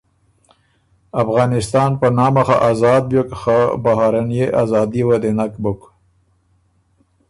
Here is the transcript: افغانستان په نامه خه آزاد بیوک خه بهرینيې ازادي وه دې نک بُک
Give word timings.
افغانستان 1.23 1.91
په 2.01 2.07
نامه 2.17 2.41
خه 2.47 2.55
آزاد 2.71 3.01
بیوک 3.11 3.29
خه 3.41 3.57
بهرینيې 3.83 4.47
ازادي 4.63 5.01
وه 5.07 5.17
دې 5.23 5.31
نک 5.37 5.53
بُک 5.63 5.81